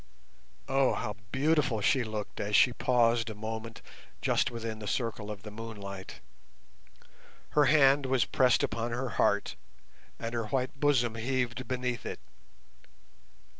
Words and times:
Oh, 0.67 0.95
how 0.95 1.15
beautiful 1.31 1.79
she 1.79 2.03
looked 2.03 2.39
as 2.39 2.55
she 2.55 2.73
paused 2.73 3.29
a 3.29 3.35
moment 3.35 3.83
just 4.19 4.49
within 4.49 4.79
the 4.79 4.87
circle 4.87 5.29
of 5.29 5.43
the 5.43 5.51
moonlight! 5.51 6.21
Her 7.51 7.65
hand 7.65 8.07
was 8.07 8.25
pressed 8.25 8.63
upon 8.63 8.89
her 8.89 9.09
heart, 9.21 9.55
and 10.17 10.33
her 10.33 10.47
white 10.47 10.79
bosom 10.79 11.13
heaved 11.17 11.67
beneath 11.67 12.03
it. 12.07 12.19